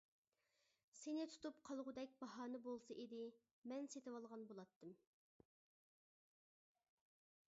سېنى 0.99 1.25
تۇتۇپ 1.33 1.59
قالغۇدەك 1.67 2.15
باھانە 2.23 2.61
بولسا 2.69 2.97
ئىدى، 3.03 3.21
مەن 3.73 3.89
سېتىۋالغان 3.97 4.47
بولاتتىم. 4.53 4.97